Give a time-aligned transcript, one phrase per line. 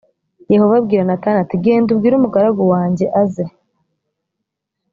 [0.53, 3.45] yehova abwira natani ati genda ubwire umugaragu wanjye aze.